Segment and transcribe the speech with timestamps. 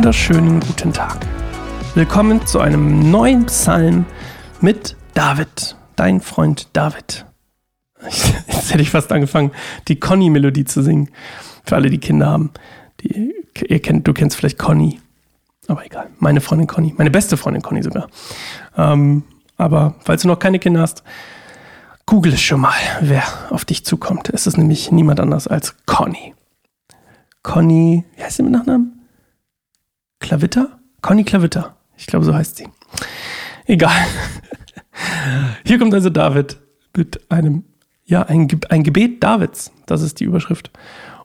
[0.00, 1.26] wunderschönen guten Tag.
[1.94, 4.06] Willkommen zu einem neuen Psalm
[4.62, 7.26] mit David, dein Freund David.
[8.02, 9.50] Jetzt hätte ich fast angefangen,
[9.88, 11.10] die Conny-Melodie zu singen.
[11.64, 12.50] Für alle, die Kinder haben.
[13.02, 13.34] Die,
[13.68, 14.98] ihr kennt, du kennst vielleicht Conny.
[15.68, 16.08] Aber egal.
[16.18, 16.94] Meine Freundin Conny.
[16.96, 18.08] Meine beste Freundin Conny sogar.
[18.78, 19.24] Ähm,
[19.58, 21.04] aber falls du noch keine Kinder hast,
[22.06, 24.30] google es schon mal, wer auf dich zukommt.
[24.30, 26.32] Es ist nämlich niemand anders als Conny.
[27.42, 28.99] Conny, wie heißt sie mit Nachnamen?
[30.20, 30.78] Klavitter?
[31.02, 31.76] Conny Klavitter.
[31.96, 32.68] Ich glaube, so heißt sie.
[33.66, 33.92] Egal.
[35.64, 36.58] Hier kommt also David
[36.96, 37.64] mit einem,
[38.04, 39.72] ja, ein, ein Gebet Davids.
[39.86, 40.70] Das ist die Überschrift.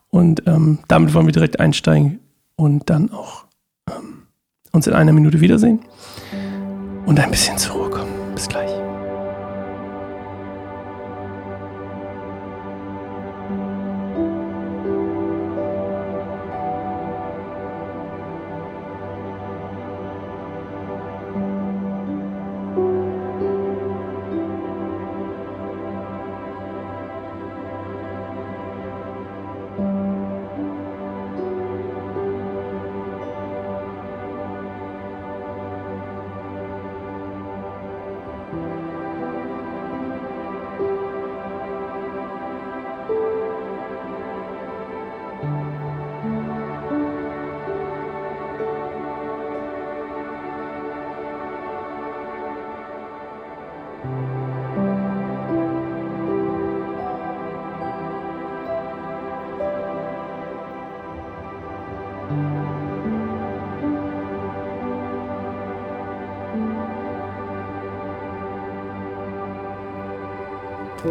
[0.09, 2.19] Und ähm, damit wollen wir direkt einsteigen
[2.55, 3.45] und dann auch
[3.89, 4.23] ähm,
[4.71, 5.79] uns in einer Minute wiedersehen
[7.05, 8.11] und ein bisschen zur Ruhe kommen.
[8.33, 8.74] Bis gleich.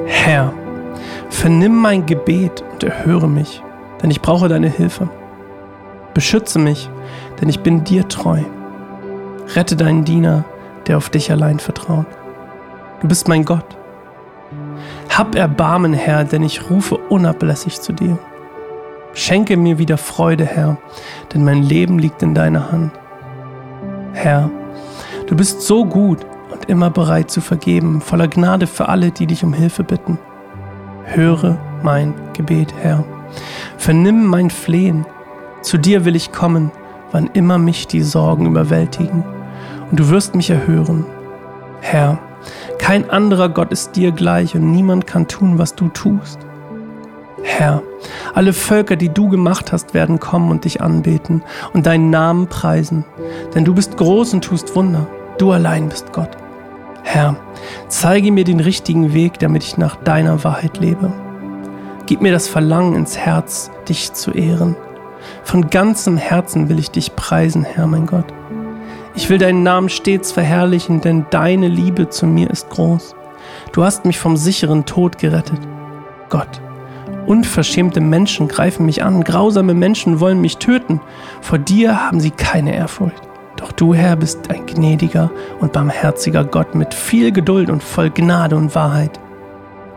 [0.07, 0.53] Herr,
[1.31, 3.63] vernimm mein Gebet und erhöre mich,
[4.03, 5.09] denn ich brauche deine Hilfe.
[6.15, 6.91] Beschütze mich,
[7.41, 8.41] denn ich bin dir treu.
[9.55, 10.45] Rette deinen Diener,
[10.87, 12.07] der auf dich allein vertraut.
[13.01, 13.67] Du bist mein Gott.
[15.11, 18.19] Hab Erbarmen, Herr, denn ich rufe unablässig zu dir.
[19.13, 20.77] Schenke mir wieder Freude, Herr,
[21.33, 22.93] denn mein Leben liegt in deiner Hand.
[24.13, 24.51] Herr,
[25.27, 26.27] du bist so gut
[26.69, 30.19] immer bereit zu vergeben, voller Gnade für alle, die dich um Hilfe bitten.
[31.05, 33.05] Höre mein Gebet, Herr.
[33.77, 35.07] Vernimm mein Flehen.
[35.63, 36.71] Zu dir will ich kommen,
[37.13, 39.25] wann immer mich die Sorgen überwältigen.
[39.91, 41.07] Und du wirst mich erhören.
[41.81, 42.19] Herr,
[42.79, 46.39] kein anderer Gott ist dir gleich und niemand kann tun, was du tust.
[47.43, 47.83] Herr,
[48.35, 51.43] alle Völker, die du gemacht hast, werden kommen und dich anbeten
[51.75, 53.05] und deinen Namen preisen,
[53.55, 55.07] denn du bist groß und tust Wunder.
[55.39, 56.31] Du allein bist Gott.
[57.05, 57.37] Herr,
[57.89, 61.13] zeige mir den richtigen Weg, damit ich nach deiner Wahrheit lebe.
[62.07, 64.75] Gib mir das Verlangen ins Herz, dich zu ehren.
[65.45, 68.27] Von ganzem Herzen will ich dich preisen, Herr mein Gott.
[69.15, 73.15] Ich will deinen Namen stets verherrlichen, denn deine Liebe zu mir ist groß.
[73.73, 75.61] Du hast mich vom sicheren Tod gerettet.
[76.31, 76.61] Gott,
[77.27, 81.01] unverschämte Menschen greifen mich an, grausame Menschen wollen mich töten.
[81.43, 83.23] Vor dir haben sie keine Ehrfurcht.
[83.65, 88.57] Doch du, Herr, bist ein gnädiger und barmherziger Gott mit viel Geduld und voll Gnade
[88.57, 89.19] und Wahrheit.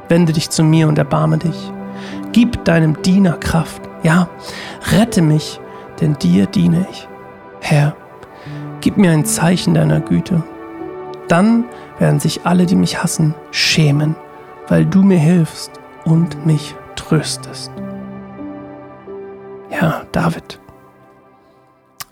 [0.08, 1.74] Wende dich zu mir und erbarme dich.
[2.32, 3.82] Gib deinem Diener Kraft.
[4.04, 4.30] Ja,
[4.94, 5.60] rette mich,
[6.00, 7.10] denn dir diene ich.
[7.60, 7.94] Herr,
[8.80, 10.44] gib mir ein Zeichen deiner Güte.
[11.28, 11.66] Dann
[12.00, 14.16] werden sich alle, die mich hassen, schämen,
[14.70, 15.72] weil du mir hilfst
[16.06, 17.70] und mich tröstest.
[19.70, 20.58] Ja, David.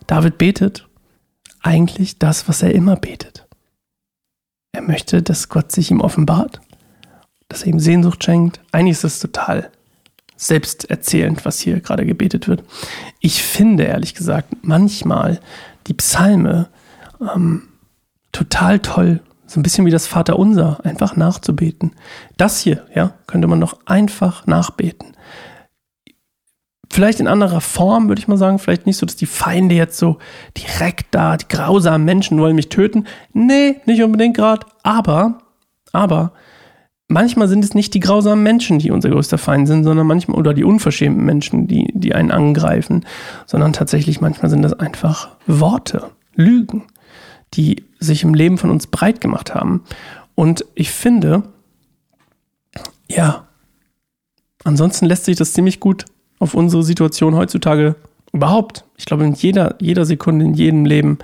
[0.06, 0.86] David betet
[1.66, 3.48] eigentlich das, was er immer betet.
[4.72, 6.62] Er möchte, dass Gott sich ihm offenbart,
[7.48, 8.60] dass er ihm Sehnsucht schenkt.
[8.72, 9.72] Eigentlich ist es total
[10.38, 12.64] selbsterzählend, was hier gerade gebetet wird.
[13.20, 15.40] Ich finde, ehrlich gesagt, manchmal
[15.88, 16.68] die Psalme
[17.20, 17.64] ähm,
[18.32, 21.94] total toll, so ein bisschen wie das Vaterunser, einfach nachzubeten.
[22.38, 25.16] Das hier, ja, könnte man noch einfach nachbeten.
[26.96, 28.58] Vielleicht in anderer Form, würde ich mal sagen.
[28.58, 30.18] Vielleicht nicht so, dass die Feinde jetzt so
[30.58, 33.04] direkt da, die grausamen Menschen wollen mich töten.
[33.34, 34.66] Nee, nicht unbedingt gerade.
[34.82, 35.40] Aber,
[35.92, 36.32] aber,
[37.10, 40.54] manchmal sind es nicht die grausamen Menschen, die unser größter Feind sind, sondern manchmal, oder
[40.54, 43.06] die unverschämten Menschen, die, die einen angreifen,
[43.46, 46.86] sondern tatsächlich manchmal sind das einfach Worte, Lügen,
[47.56, 49.84] die sich im Leben von uns breit gemacht haben.
[50.34, 51.44] Und ich finde,
[53.10, 53.50] ja,
[54.64, 56.06] ansonsten lässt sich das ziemlich gut
[56.40, 57.96] auf unsere Situation heutzutage
[58.34, 61.20] überhaupt, ich glaube, in jeder, jeder Sekunde, in jedem Leben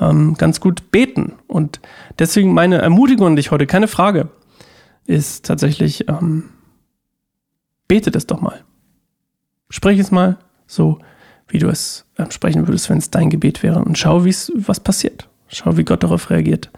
[0.00, 1.32] ähm, ganz gut beten.
[1.48, 1.80] Und
[2.18, 4.28] deswegen meine Ermutigung an dich heute, keine Frage,
[5.04, 6.50] ist tatsächlich, ähm,
[7.88, 8.62] betet es doch mal.
[9.70, 10.98] Sprich es mal so,
[11.48, 13.84] wie du es sprechen würdest, wenn es dein Gebet wäre.
[13.84, 15.28] Und schau, wie was passiert.
[15.54, 16.70] Schau, wie Gott darauf reagiert.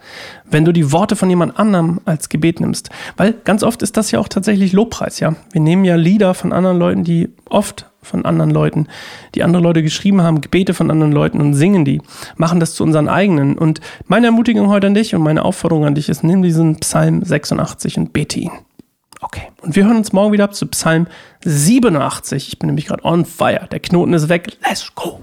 [0.43, 4.11] Wenn du die Worte von jemand anderem als Gebet nimmst, weil ganz oft ist das
[4.11, 5.35] ja auch tatsächlich Lobpreis, ja.
[5.53, 8.87] Wir nehmen ja Lieder von anderen Leuten, die oft von anderen Leuten,
[9.33, 12.01] die andere Leute geschrieben haben, Gebete von anderen Leuten und singen die,
[12.35, 13.57] machen das zu unseren eigenen.
[13.57, 17.23] Und meine Ermutigung heute an dich und meine Aufforderung an dich ist, nimm diesen Psalm
[17.23, 18.51] 86 und bete ihn.
[19.21, 19.43] Okay.
[19.61, 21.07] Und wir hören uns morgen wieder ab zu Psalm
[21.45, 22.49] 87.
[22.49, 23.67] Ich bin nämlich gerade on fire.
[23.71, 24.57] Der Knoten ist weg.
[24.67, 25.21] Let's go.